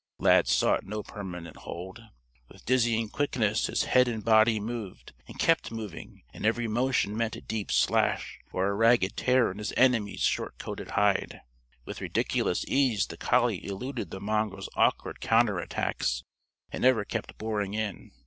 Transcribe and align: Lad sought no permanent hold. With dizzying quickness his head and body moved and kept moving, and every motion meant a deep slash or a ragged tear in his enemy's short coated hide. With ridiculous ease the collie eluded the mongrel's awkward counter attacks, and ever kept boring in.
Lad 0.17 0.47
sought 0.47 0.83
no 0.83 1.03
permanent 1.03 1.57
hold. 1.57 2.01
With 2.49 2.65
dizzying 2.65 3.07
quickness 3.09 3.67
his 3.67 3.83
head 3.83 4.07
and 4.07 4.25
body 4.25 4.59
moved 4.59 5.13
and 5.27 5.37
kept 5.37 5.71
moving, 5.71 6.23
and 6.33 6.43
every 6.43 6.67
motion 6.67 7.15
meant 7.15 7.35
a 7.35 7.41
deep 7.41 7.71
slash 7.71 8.39
or 8.51 8.65
a 8.69 8.73
ragged 8.73 9.15
tear 9.15 9.51
in 9.51 9.59
his 9.59 9.71
enemy's 9.77 10.21
short 10.21 10.57
coated 10.57 10.89
hide. 10.97 11.41
With 11.85 12.01
ridiculous 12.01 12.65
ease 12.67 13.05
the 13.05 13.15
collie 13.17 13.63
eluded 13.63 14.09
the 14.09 14.19
mongrel's 14.19 14.69
awkward 14.73 15.19
counter 15.19 15.59
attacks, 15.59 16.23
and 16.71 16.83
ever 16.83 17.05
kept 17.05 17.37
boring 17.37 17.75
in. 17.75 18.11